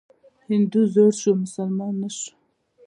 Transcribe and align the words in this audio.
هندو 0.49 0.81
زوړ 0.93 1.11
شو، 1.21 1.31
مسلمان 1.43 1.93
نه 2.01 2.09
شو. 2.17 2.31